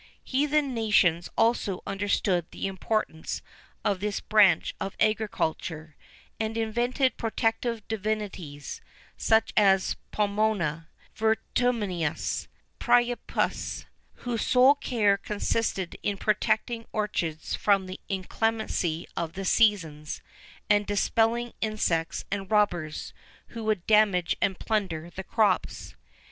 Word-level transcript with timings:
[XI 0.01 0.07
4] 0.07 0.11
Heathen 0.31 0.73
nations 0.73 1.29
also 1.37 1.83
understood 1.85 2.47
the 2.49 2.65
importance 2.65 3.43
of 3.85 3.99
this 3.99 4.19
branch 4.19 4.73
of 4.79 4.95
agriculture, 4.99 5.95
and 6.39 6.57
invented 6.57 7.17
protective 7.17 7.87
divinities 7.87 8.81
such 9.15 9.53
as 9.55 9.97
Pomona,[XI 10.09 10.87
5] 11.13 11.37
Vertumnus,[XI 11.53 12.15
6] 12.17 12.47
Priapus[XI 12.79 13.53
7] 13.53 13.87
whose 14.23 14.41
sole 14.41 14.73
care 14.73 15.17
consisted 15.17 15.95
in 16.01 16.17
protecting 16.17 16.87
orchards 16.91 17.53
from 17.53 17.85
the 17.85 17.99
inclemency 18.09 19.05
of 19.15 19.33
the 19.33 19.45
seasons, 19.45 20.23
and 20.67 20.87
dispelling 20.87 21.53
insects 21.61 22.25
and 22.31 22.49
robbers, 22.49 23.13
who 23.49 23.63
would 23.65 23.85
damage 23.85 24.35
and 24.41 24.57
plunder 24.57 25.11
the 25.11 25.23
crops. 25.23 25.93